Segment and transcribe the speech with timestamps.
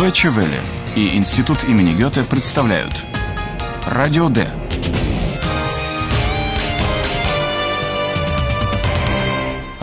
[0.00, 0.58] Deutsche Welle
[0.96, 2.94] и Институт имени Гёте представляют
[3.84, 4.50] Радио Д.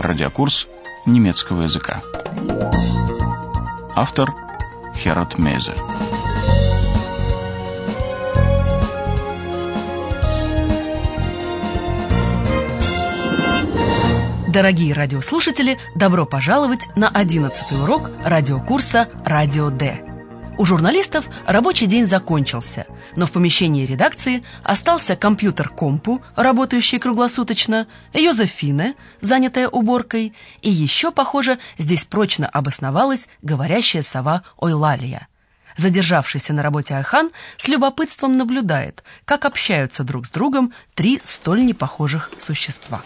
[0.00, 0.66] Радиокурс
[1.06, 2.02] немецкого языка.
[3.94, 4.34] Автор
[4.96, 5.74] Херат Мейзе.
[14.48, 20.07] Дорогие радиослушатели, добро пожаловать на 11 урок радиокурса «Радио Д».
[20.58, 28.96] У журналистов рабочий день закончился, но в помещении редакции остался компьютер компу, работающий круглосуточно, Йозефине,
[29.20, 35.28] занятая уборкой, и еще, похоже, здесь прочно обосновалась говорящая сова Ойлалия.
[35.76, 42.32] Задержавшийся на работе Айхан с любопытством наблюдает, как общаются друг с другом три столь непохожих
[42.40, 43.02] существа.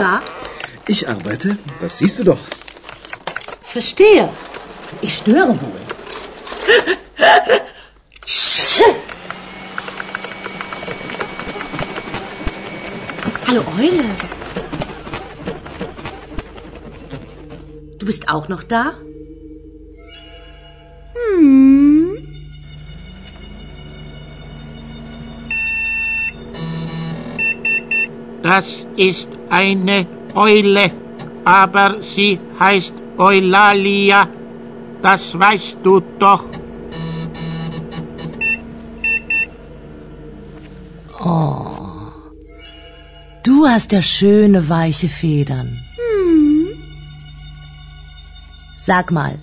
[0.00, 0.22] Da?
[0.88, 2.40] Ich arbeite, das siehst du doch.
[3.62, 4.28] Verstehe.
[5.02, 5.80] Ich störe wohl.
[13.46, 14.04] Hallo Eule.
[17.98, 18.94] Du bist auch noch da?
[21.14, 22.16] Hm.
[28.42, 30.92] Das ist eine Eule,
[31.44, 34.28] aber sie heißt Eulalia.
[35.02, 36.44] Das weißt du doch.
[43.42, 45.78] Du hast ja schöne weiche Federn.
[48.80, 49.38] Sag mal,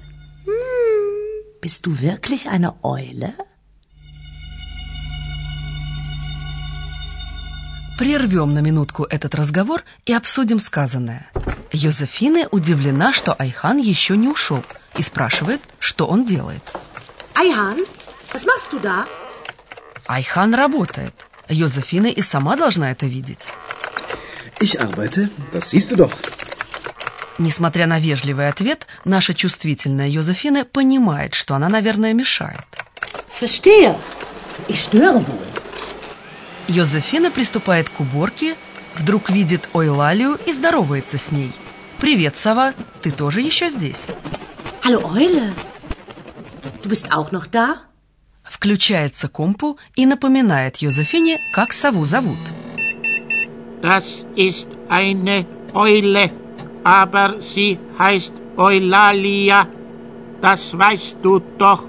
[1.61, 3.33] bist du wirklich eine Eule?
[7.97, 11.31] Прервем на минутку этот разговор и обсудим сказанное.
[11.71, 14.63] Йозефина удивлена, что Айхан еще не ушел,
[14.97, 16.61] и спрашивает, что он делает.
[17.33, 17.85] Eihan,
[18.33, 19.07] was machst du da?
[20.05, 21.13] Айхан работает.
[21.49, 23.47] Йозефина и сама должна это видеть.
[24.59, 26.13] Ich arbeite, das siehst du doch.
[27.39, 32.65] Несмотря на вежливый ответ, наша чувствительная Йозефина понимает, что она, наверное, мешает.
[33.39, 33.95] Verstehe.
[34.67, 35.46] Ich störe wohl.
[36.67, 38.55] Йозефина приступает к уборке,
[38.95, 41.51] вдруг видит Ойлалию и здоровается с ней.
[41.99, 44.07] «Привет, сова, ты тоже еще здесь?»
[44.83, 45.53] Hallo Eule.
[46.83, 47.77] Du bist auch noch da?
[48.43, 52.37] Включается компу и напоминает Йозефине, как сову зовут.
[53.81, 56.31] Das ist eine Eule,
[56.83, 59.67] aber sie heißt Eulalia.
[60.41, 61.83] Das weißt du doch.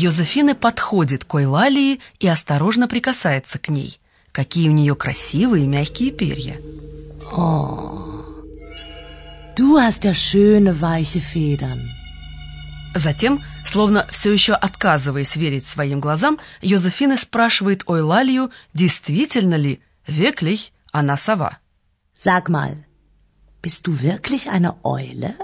[0.00, 4.00] Йозефина подходит к Ойлалии и осторожно прикасается к ней.
[4.32, 6.56] Какие у нее красивые мягкие перья.
[9.56, 11.82] Du hast ja schöne weiche Federn.
[12.94, 21.16] Затем, словно все еще отказываясь верить своим глазам, Йозефина спрашивает Ойлалию, действительно ли Веклих она
[21.18, 21.58] сова.
[22.16, 22.76] Sag mal,
[23.62, 25.34] bist du wirklich eine Eule?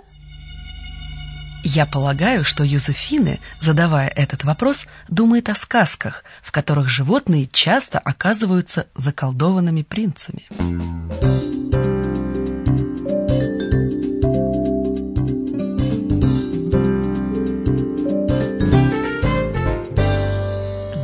[1.68, 8.86] Я полагаю, что Юзефины, задавая этот вопрос, думает о сказках, в которых животные часто оказываются
[8.94, 10.44] заколдованными принцами.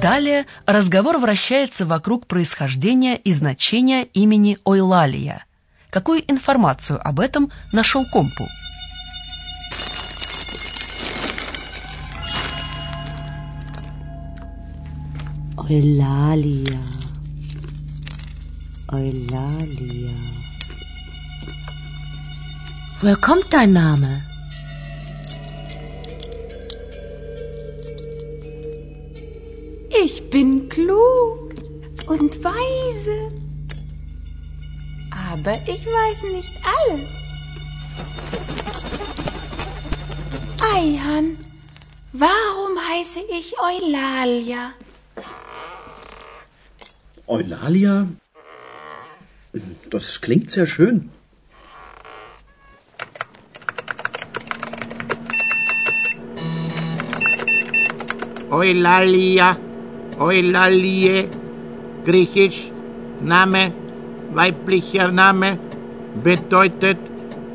[0.00, 5.44] Далее разговор вращается вокруг происхождения и значения имени Ойлалия.
[5.90, 8.46] Какую информацию об этом нашел Компу?
[15.72, 16.82] Eulalia.
[18.92, 20.18] Eulalia.
[23.00, 24.22] Woher kommt dein Name?
[30.04, 31.54] Ich bin klug
[32.06, 33.32] und weise.
[35.10, 37.12] Aber ich weiß nicht alles.
[40.74, 41.38] Eihan,
[42.12, 44.74] warum heiße ich Eulalia?
[47.26, 48.06] Eulalia?
[49.90, 51.10] Das klingt sehr schön.
[58.50, 59.56] Eulalia,
[60.18, 61.28] Eulalie,
[62.04, 62.70] griechisch,
[63.20, 63.72] Name,
[64.34, 65.58] weiblicher Name,
[66.22, 66.98] bedeutet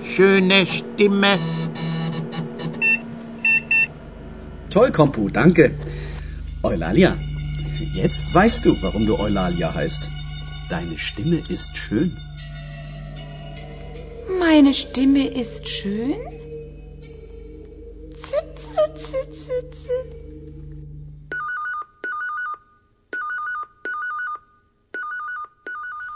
[0.02, 1.38] schöne Stimme.
[4.72, 5.72] Toll, Kompu, danke.
[6.64, 7.16] Eulalia,
[7.93, 10.09] jetzt weißt du, warum du Eulalia heißt.
[10.69, 12.17] Deine Stimme ist schön.
[14.39, 16.17] Meine Stimme ist schön?
[18.15, 20.23] Zitze, zitze, zitze.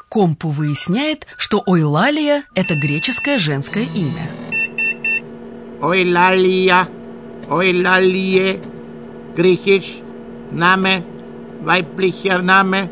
[0.08, 4.26] Компу выясняет, что Ойлалия – это греческое женское имя.
[5.82, 6.88] Eulalia,
[7.50, 8.58] Eulalie,
[9.36, 10.00] griechisch,
[10.50, 11.04] Name,
[11.61, 12.89] weiblicher Name.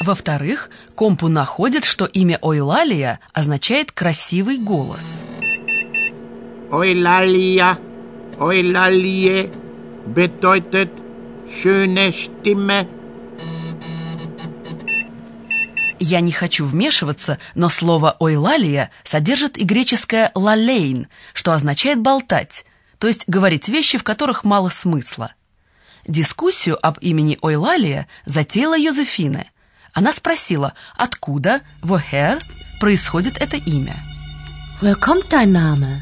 [0.00, 5.20] Во-вторых, Компу находит, что имя Ойлалия означает «красивый голос».
[6.70, 7.78] Eulalia,
[8.38, 9.50] Eulalie
[10.06, 10.90] bedeutet
[11.48, 12.88] schöne Stimme.
[16.00, 22.64] Я не хочу вмешиваться, но слово «ойлалия» содержит и греческое «лалейн», что означает «болтать»,
[22.98, 25.34] то есть говорить вещи, в которых мало смысла.
[26.06, 29.46] Дискуссию об имени Ойлалия затеяла Йозефина.
[29.92, 32.40] Она спросила, откуда, woher,
[32.80, 33.96] происходит это имя.
[34.80, 36.00] Woher kommt dein Name?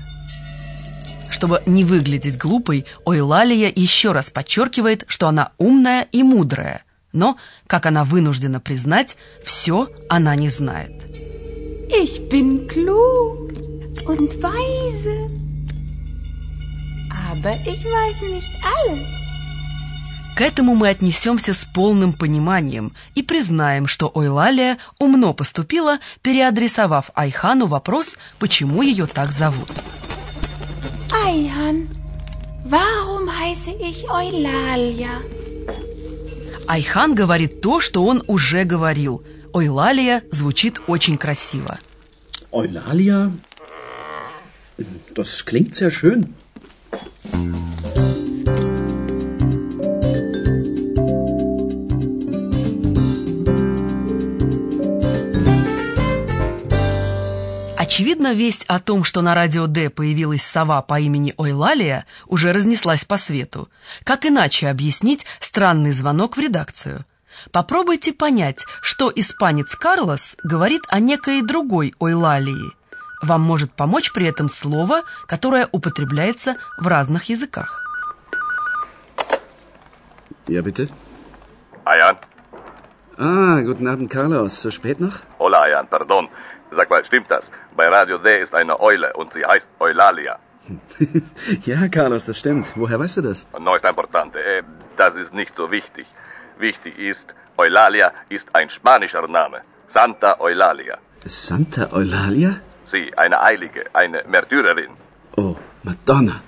[1.31, 6.82] Чтобы не выглядеть глупой, Ойлалия еще раз подчеркивает, что она умная и мудрая.
[7.12, 10.92] Но, как она вынуждена признать, все она не знает.
[11.88, 13.52] Ich bin klug
[14.06, 15.31] und weise.
[17.31, 19.25] Aber ich weiß nicht alles.
[20.37, 27.65] К этому мы отнесемся с полным пониманием и признаем, что Ойлалия умно поступила, переадресовав Айхану
[27.65, 29.71] вопрос, почему ее так зовут.
[31.25, 31.88] Eihan,
[32.67, 35.23] warum heiße ich Eulalia?
[36.67, 39.23] Айхан говорит то, что он уже говорил.
[39.55, 41.79] Ойлалия звучит очень красиво.
[42.53, 43.33] Eulalia?
[45.15, 46.35] Das klingt sehr schön.
[57.96, 63.06] Очевидно, весть о том, что на радио Д появилась сова по имени Ойлалия, уже разнеслась
[63.06, 63.70] по свету.
[64.04, 67.06] Как иначе объяснить странный звонок в редакцию?
[67.52, 72.70] Попробуйте понять, что испанец Карлос говорит о некой другой Ойлалии.
[73.22, 77.82] Вам может помочь при этом слово, которое употребляется в разных языках.
[80.49, 80.90] Ja, bitte?
[81.87, 82.16] Ayan?
[83.16, 84.60] Ah, guten Abend, Carlos.
[84.60, 85.22] So spät noch?
[85.38, 86.28] Hola, Ayan, pardon.
[86.76, 87.50] Sag mal, stimmt das?
[87.75, 90.38] Bei Radio D ist eine Eule und sie heißt Eulalia.
[91.64, 92.67] ja, Carlos, das stimmt.
[92.75, 93.46] Woher weißt du das?
[93.58, 94.38] No ist importante.
[94.38, 94.62] Eh,
[94.96, 96.06] das ist nicht so wichtig.
[96.58, 99.62] Wichtig ist, Eulalia ist ein spanischer Name.
[99.88, 100.99] Santa Eulalia.
[101.25, 102.61] Santa Eulalia?
[102.87, 104.90] Sie, eine Heilige, eine Märtyrerin.
[105.37, 106.43] Oh, Madonna.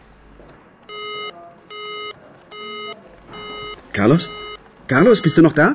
[3.94, 4.28] Carlos?
[4.86, 5.74] Carlos, bist du noch da?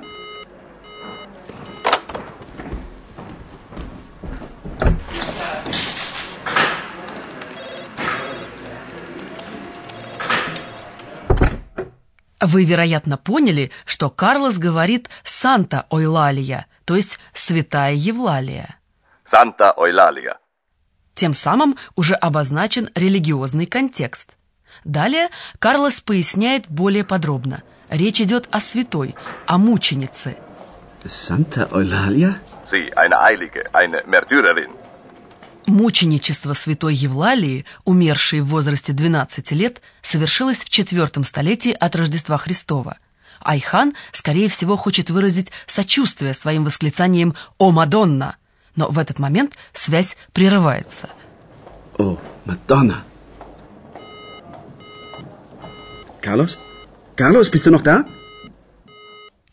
[12.44, 18.76] Вы, вероятно, поняли, что Карлос говорит «Санта Ойлалия», то есть «Святая Евлалия».
[19.32, 20.36] Santa Eulalia.
[21.16, 24.34] Тем самым уже обозначен религиозный контекст.
[24.84, 27.64] Далее Карлос поясняет более подробно.
[27.90, 30.36] Речь идет о святой, о мученице.
[31.06, 32.36] Santa Eulalia?
[32.70, 34.72] Sie, eine Heilige, eine Märtyrerin.
[35.66, 42.98] Мученичество святой Евлалии, умершей в возрасте 12 лет, совершилось в четвертом столетии от Рождества Христова.
[43.40, 48.36] Айхан, скорее всего, хочет выразить сочувствие своим восклицанием «О, Мадонна!»,
[48.76, 51.10] но в этот момент связь прерывается.
[51.98, 53.04] Oh, Madonna.
[56.22, 56.58] Carlos?
[57.16, 58.06] Carlos, bist du noch da?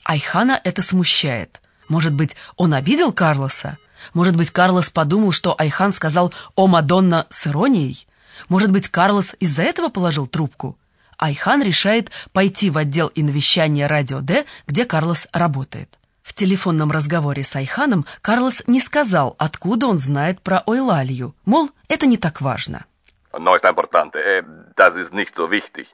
[0.05, 1.61] Айхана это смущает.
[1.89, 3.79] Может быть, он обидел Карлоса?
[4.15, 8.07] Может быть, Карлос подумал, что Айхан сказал «О, Мадонна» с иронией?
[8.49, 10.79] Может быть, Карлос из-за этого положил трубку?
[11.19, 15.99] Айхан решает пойти в отдел и навещания радио Д, где Карлос работает.
[16.23, 21.35] В телефонном разговоре с Айханом Карлос не сказал, откуда он знает про Ойлалью.
[21.45, 22.87] Мол, это не так важно.
[23.33, 24.19] No ist importante.
[24.19, 24.43] Eh,
[24.77, 25.87] das ist nicht so wichtig.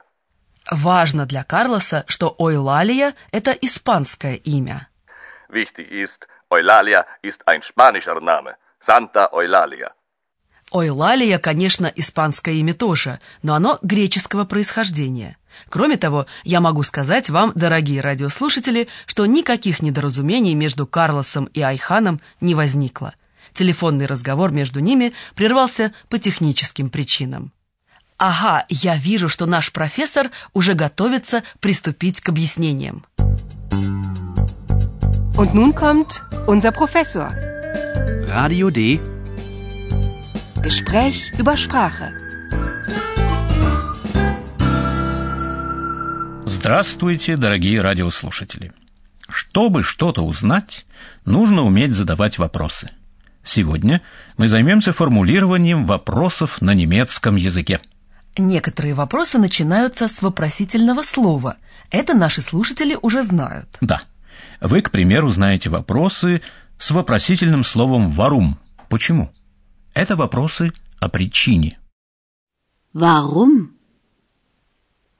[0.69, 4.89] Важно для Карлоса, что Ойлалия– это испанское имя.
[5.49, 8.55] Wichtig ist, Eulalia ist ein spanischer Name.
[8.85, 9.91] Santa Eulalia.
[10.71, 15.37] Ойлалия, конечно, испанское имя тоже, но оно греческого происхождения.
[15.69, 22.19] Кроме того, я могу сказать вам, дорогие радиослушатели, что никаких недоразумений между Карлосом и Айханом
[22.41, 23.13] не возникло.
[23.53, 27.53] Телефонный разговор между ними прервался по техническим причинам.
[28.17, 33.05] Ага, я вижу, что наш профессор уже готовится приступить к объяснениям.
[35.37, 37.29] Und nun kommt unser Professor.
[38.27, 38.99] Radio D.
[40.63, 42.11] Gespräch über Sprache.
[46.47, 48.71] Здравствуйте, дорогие радиослушатели.
[49.29, 50.87] Чтобы что-то узнать,
[51.25, 52.89] нужно уметь задавать вопросы.
[53.43, 54.01] Сегодня
[54.37, 57.79] мы займемся формулированием вопросов на немецком языке.
[58.39, 61.57] Некоторые вопросы начинаются с вопросительного слова.
[61.91, 63.67] Это наши слушатели уже знают.
[63.81, 64.01] Да,
[64.61, 66.41] вы, к примеру, знаете вопросы
[66.77, 68.57] с вопросительным словом «варум».
[68.89, 69.31] Почему?
[69.93, 71.77] Это вопросы о причине.
[72.93, 73.73] Warum?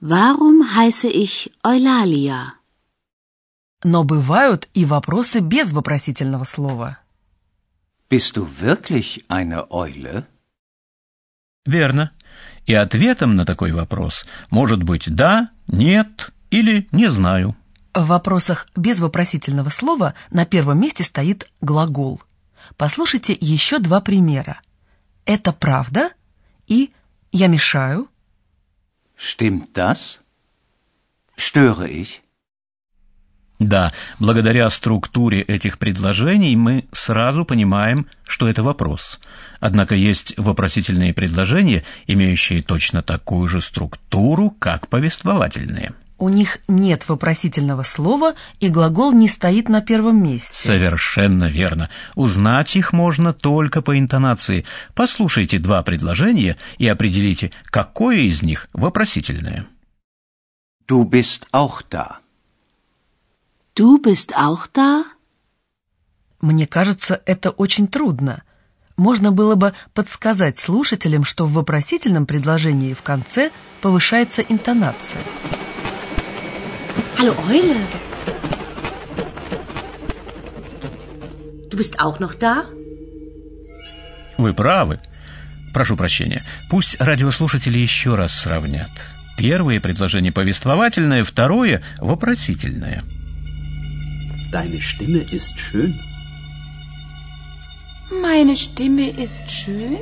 [0.00, 2.52] Warum heiße ich Eulalia?
[3.84, 6.98] Но бывают и вопросы без вопросительного слова.
[8.10, 10.24] Bist du wirklich eine Eule?
[11.66, 12.12] Верно.
[12.66, 17.56] И ответом на такой вопрос может быть «да», «нет» или «не знаю».
[17.94, 22.20] В вопросах без вопросительного слова на первом месте стоит глагол.
[22.76, 24.60] Послушайте еще два примера.
[25.24, 26.10] «Это правда?»
[26.66, 26.90] и
[27.32, 28.08] «Я мешаю?»
[29.18, 30.20] Stimmt das?
[31.36, 32.22] Störe ich?
[33.58, 39.18] Да, благодаря структуре этих предложений мы сразу понимаем, что это вопрос.
[39.58, 45.92] Однако есть вопросительные предложения, имеющие точно такую же структуру, как повествовательные.
[46.18, 50.66] У них нет вопросительного слова, и глагол не стоит на первом месте.
[50.66, 51.90] Совершенно верно.
[52.16, 54.64] Узнать их можно только по интонации.
[54.94, 59.66] Послушайте два предложения и определите, какое из них вопросительное.
[60.88, 62.16] Du bist auch da.
[63.76, 65.04] Du bist auch da?
[66.40, 68.42] Мне кажется, это очень трудно.
[68.96, 75.22] Можно было бы подсказать слушателям, что в вопросительном предложении в конце повышается интонация.
[77.18, 77.74] Hallo Eule.
[81.68, 82.64] Du bist auch noch da?
[84.36, 85.00] Вы правы.
[85.74, 86.44] Прошу прощения.
[86.70, 88.90] Пусть радиослушатели еще раз сравнят.
[89.36, 93.02] Первое предложение повествовательное, второе вопросительное.
[94.52, 95.98] Deine Stimme ist schön.
[98.12, 99.98] Meine Stimme ist schön?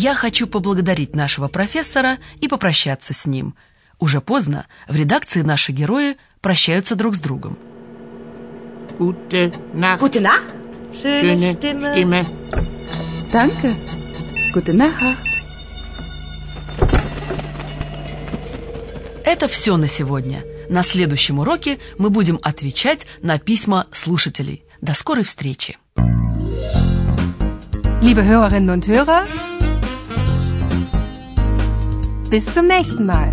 [0.00, 3.56] Я хочу поблагодарить нашего профессора и попрощаться с ним.
[3.98, 7.58] Уже поздно, в редакции наши герои прощаются друг с другом.
[8.96, 9.98] Gute Nacht.
[9.98, 10.54] Gute Nacht.
[10.94, 12.24] Schöne Stimme.
[13.32, 13.74] Danke.
[14.54, 15.16] Gute Nacht.
[19.24, 20.44] Это все на сегодня.
[20.68, 24.62] На следующем уроке мы будем отвечать на письма слушателей.
[24.80, 25.76] До скорой встречи.
[28.00, 29.26] Liebe Hörerinnen und Hörer,
[32.30, 33.32] bis zum nächsten Mal.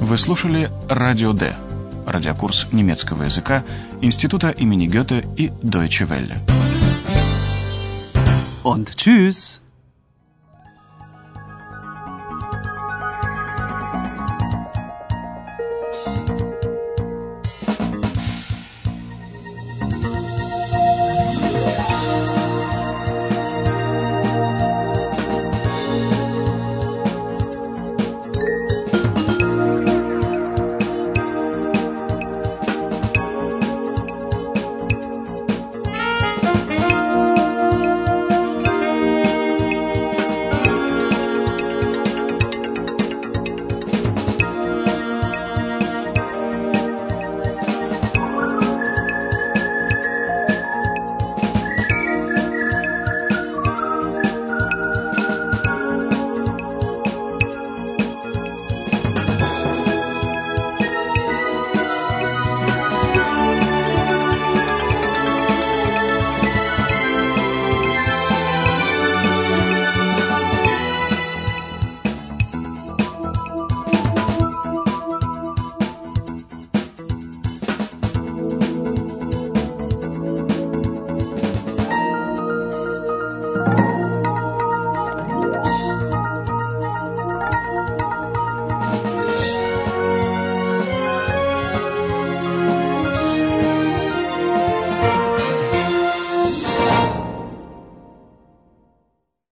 [0.00, 1.54] Вы слушали «Радио Д»–
[2.06, 3.64] радиокурс немецкого языка
[4.00, 6.40] Института имени Гёте и Deutsche Welle.
[8.64, 9.59] Und tschüss.